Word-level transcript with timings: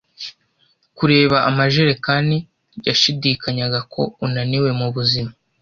kureba 0.97 1.37
amajerekani 1.49 2.37
yashidikanyaga 2.87 3.79
ko 3.93 4.01
unaniwe 4.25 4.69
mubuzima. 4.79 5.31